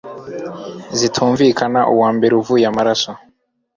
zitumvika 0.99 1.63
uwa 1.93 2.09
mbere 2.15 2.33
uvuye 2.41 2.65
amaraso 2.71 3.11